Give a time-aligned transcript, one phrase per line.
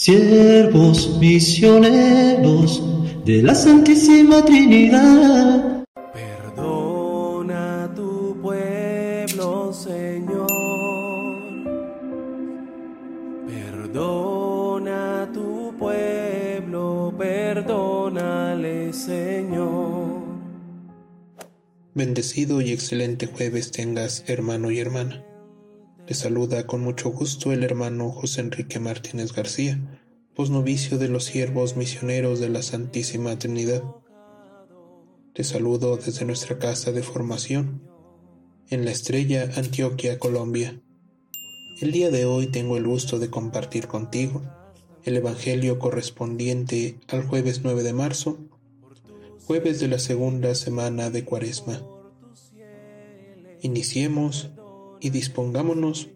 [0.00, 2.82] siervos misioneros
[3.26, 5.84] de la Santísima Trinidad.
[6.14, 10.48] Perdona a tu pueblo, Señor.
[13.46, 20.22] Perdona a tu pueblo, perdónale, Señor.
[21.92, 25.22] Bendecido y excelente jueves tengas, hermano y hermana.
[26.10, 29.78] Te saluda con mucho gusto el hermano José Enrique Martínez García,
[30.34, 33.84] posnovicio de los siervos misioneros de la Santísima Trinidad.
[35.34, 37.88] Te saludo desde nuestra casa de formación,
[38.70, 40.82] en la Estrella, Antioquia, Colombia.
[41.80, 44.42] El día de hoy tengo el gusto de compartir contigo
[45.04, 48.36] el Evangelio correspondiente al jueves 9 de marzo,
[49.46, 51.80] jueves de la segunda semana de Cuaresma.
[53.62, 54.50] Iniciemos
[55.00, 56.08] y dispongámonos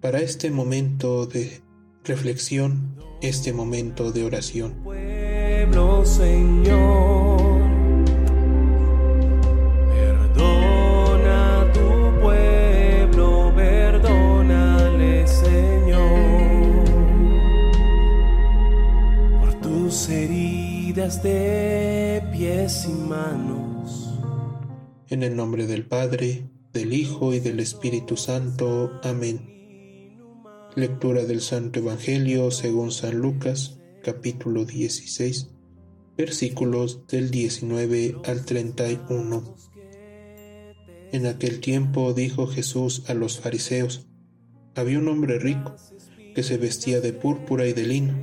[0.00, 1.60] para este momento de
[2.04, 4.74] reflexión, este momento de oración.
[4.84, 7.60] Pueblo, Señor.
[9.90, 16.84] Perdona tu pueblo, perdónale, Señor.
[19.40, 24.14] Por tus heridas de pies y manos.
[25.08, 29.00] En el nombre del Padre, del Hijo y del Espíritu Santo.
[29.02, 30.18] Amén.
[30.76, 35.48] Lectura del Santo Evangelio según San Lucas, capítulo 16,
[36.16, 39.56] versículos del 19 al 31.
[41.12, 44.06] En aquel tiempo dijo Jesús a los fariseos,
[44.74, 45.74] había un hombre rico
[46.34, 48.14] que se vestía de púrpura y de lino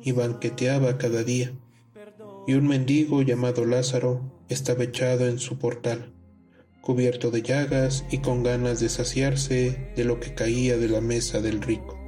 [0.00, 1.52] y banqueteaba cada día,
[2.46, 6.14] y un mendigo llamado Lázaro estaba echado en su portal
[6.80, 11.40] cubierto de llagas y con ganas de saciarse de lo que caía de la mesa
[11.40, 11.98] del rico.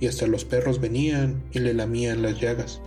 [0.00, 2.80] Y hasta los perros venían y le lamían las llagas.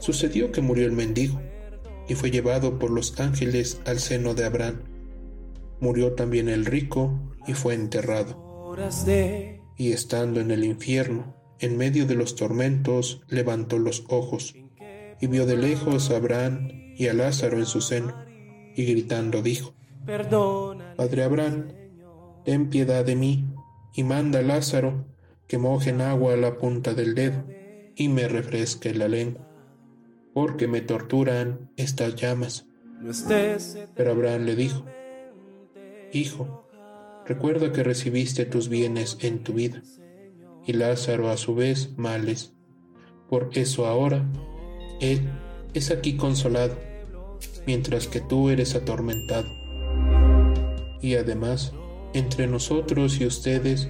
[0.00, 1.40] Sucedió que murió el mendigo
[2.08, 4.82] y fue llevado por los ángeles al seno de Abraham.
[5.80, 8.36] Murió también el rico y fue enterrado.
[9.76, 14.54] Y estando en el infierno, en medio de los tormentos, levantó los ojos
[15.20, 18.23] y vio de lejos a Abraham y a Lázaro en su seno
[18.74, 19.74] y gritando dijo,
[20.96, 21.68] Padre Abraham,
[22.44, 23.46] ten piedad de mí
[23.94, 25.06] y manda a Lázaro
[25.46, 27.44] que moje en agua la punta del dedo
[27.96, 29.48] y me refresque la lengua,
[30.32, 32.66] porque me torturan estas llamas.
[33.94, 34.84] Pero Abraham le dijo,
[36.12, 36.68] Hijo,
[37.26, 39.82] recuerda que recibiste tus bienes en tu vida,
[40.66, 42.52] y Lázaro a su vez males.
[43.28, 44.24] Por eso ahora,
[45.00, 45.28] él
[45.72, 46.76] es aquí consolado
[47.66, 49.48] mientras que tú eres atormentado.
[51.00, 51.72] Y además,
[52.12, 53.88] entre nosotros y ustedes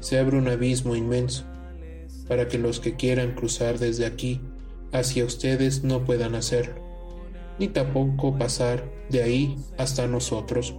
[0.00, 1.44] se abre un abismo inmenso,
[2.28, 4.40] para que los que quieran cruzar desde aquí
[4.92, 6.82] hacia ustedes no puedan hacerlo,
[7.58, 10.74] ni tampoco pasar de ahí hasta nosotros.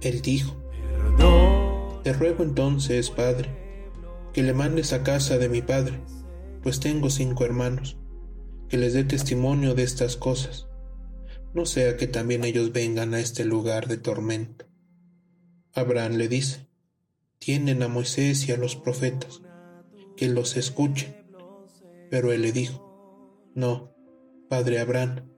[0.00, 0.56] Él dijo,
[2.02, 3.50] Te ruego entonces, Padre,
[4.32, 6.00] que le mandes a casa de mi Padre,
[6.62, 7.99] pues tengo cinco hermanos
[8.70, 10.68] que les dé testimonio de estas cosas,
[11.52, 14.66] no sea que también ellos vengan a este lugar de tormento.
[15.74, 16.68] Abraham le dice,
[17.40, 19.42] tienen a Moisés y a los profetas,
[20.16, 21.16] que los escuchen.
[22.10, 23.92] Pero él le dijo, no,
[24.48, 25.28] padre Abraham,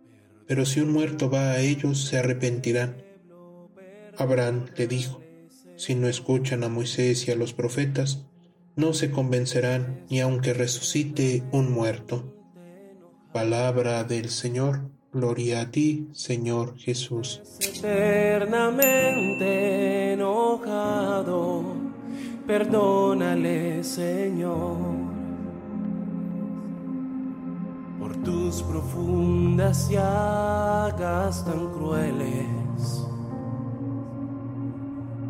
[0.47, 3.03] pero si un muerto va a ellos se arrepentirán.
[4.19, 5.23] Abraham le dijo,
[5.77, 8.27] si no escuchan a Moisés y a los profetas,
[8.77, 12.42] no se convencerán ni aunque resucite un muerto.
[13.33, 17.41] Palabra del Señor, gloria a ti, Señor Jesús.
[17.61, 21.65] Eternamente enojado,
[22.47, 24.77] perdónale, Señor,
[27.99, 33.07] por tus profundas llagas tan crueles,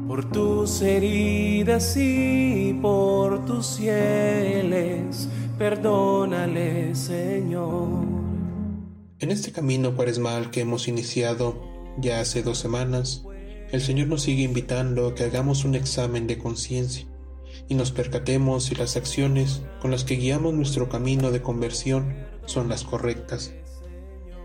[0.08, 8.04] por tus heridas y por tus cieles perdónale, Señor.
[9.18, 11.62] En este camino cuaresmal que hemos iniciado
[11.98, 13.24] ya hace dos semanas,
[13.70, 17.06] el Señor nos sigue invitando a que hagamos un examen de conciencia
[17.68, 22.14] y nos percatemos si las acciones con las que guiamos nuestro camino de conversión
[22.46, 23.54] son las correctas.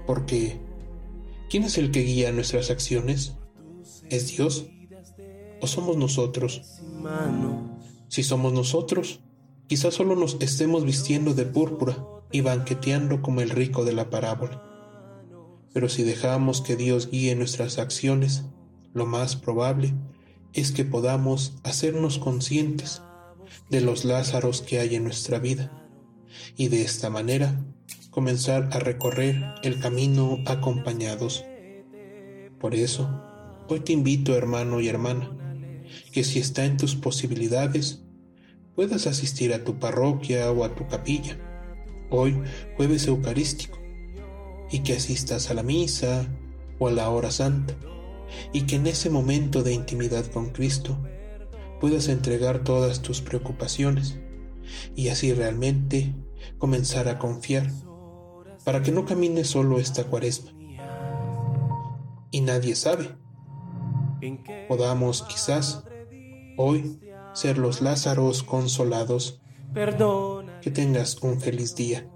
[0.05, 0.59] Porque,
[1.49, 3.35] ¿quién es el que guía nuestras acciones?
[4.09, 4.67] ¿Es Dios?
[5.61, 6.61] ¿O somos nosotros?
[8.07, 9.21] Si somos nosotros,
[9.67, 11.97] Quizás solo nos estemos vistiendo de púrpura
[12.31, 14.63] y banqueteando como el rico de la parábola.
[15.73, 18.45] Pero si dejamos que Dios guíe nuestras acciones,
[18.93, 19.93] lo más probable
[20.53, 23.01] es que podamos hacernos conscientes
[23.69, 25.71] de los Lázaros que hay en nuestra vida
[26.55, 27.61] y de esta manera
[28.09, 31.45] comenzar a recorrer el camino acompañados.
[32.59, 33.21] Por eso,
[33.67, 35.29] hoy te invito, hermano y hermana,
[36.11, 38.01] que si está en tus posibilidades,
[38.77, 41.35] puedas asistir a tu parroquia o a tu capilla,
[42.11, 42.39] hoy
[42.75, 43.79] jueves eucarístico,
[44.69, 46.27] y que asistas a la misa
[46.77, 47.73] o a la hora santa,
[48.53, 50.95] y que en ese momento de intimidad con Cristo
[51.81, 54.19] puedas entregar todas tus preocupaciones
[54.95, 56.13] y así realmente
[56.59, 57.71] comenzar a confiar
[58.63, 60.51] para que no camine solo esta cuaresma.
[62.29, 63.09] Y nadie sabe.
[64.67, 65.83] Podamos quizás
[66.57, 66.99] hoy
[67.37, 69.39] ser los Lázaros consolados.
[70.61, 72.07] Que tengas un feliz día.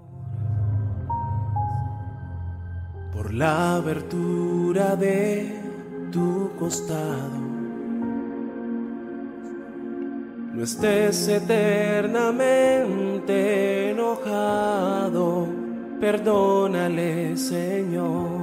[3.12, 5.60] Por la abertura de
[6.10, 7.40] tu costado
[10.54, 15.46] no estés eternamente enojado,
[16.00, 18.41] perdónale Señor.